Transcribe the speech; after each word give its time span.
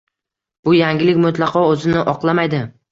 Bu 0.69 0.73
yangilik 0.77 1.21
mutlaqo 1.27 1.65
o‘zini 1.77 2.05
oqlamaydi. 2.17 2.69